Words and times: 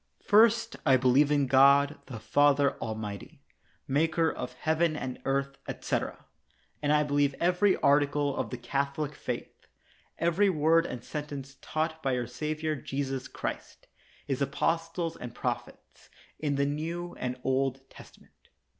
First, 0.25 0.77
I 0.83 0.97
believe 0.97 1.29
in 1.31 1.45
God 1.45 1.99
the 2.07 2.19
Father 2.19 2.75
Almighty, 2.79 3.43
maker 3.87 4.31
of 4.31 4.53
heaven 4.53 4.95
and 4.95 5.19
earth, 5.25 5.59
etc. 5.67 6.25
And 6.81 6.91
I 6.91 7.03
believe 7.03 7.35
every 7.39 7.77
article 7.77 8.35
of 8.35 8.49
the 8.49 8.57
Catholic 8.57 9.13
faith, 9.13 9.67
every 10.17 10.49
word 10.49 10.87
and 10.87 11.03
sentence 11.03 11.57
taught 11.61 12.01
by 12.01 12.17
our 12.17 12.25
Savior 12.25 12.75
Jesus 12.75 13.27
Christ, 13.27 13.85
His 14.25 14.41
apostles 14.41 15.17
and 15.17 15.35
prophets, 15.35 16.09
in 16.39 16.55
the 16.55 16.65
New 16.65 17.15
and 17.19 17.39
Old 17.43 17.87
Testament. 17.91 18.49